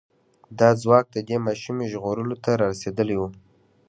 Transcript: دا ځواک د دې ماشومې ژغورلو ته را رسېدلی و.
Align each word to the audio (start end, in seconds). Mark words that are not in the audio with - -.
دا 0.59 0.69
ځواک 0.81 1.05
د 1.11 1.17
دې 1.27 1.37
ماشومې 1.45 1.85
ژغورلو 1.93 2.35
ته 2.43 2.51
را 2.59 2.65
رسېدلی 2.71 3.15
و. 3.17 3.21